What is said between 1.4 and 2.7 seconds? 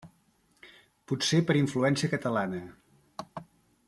per influència catalana.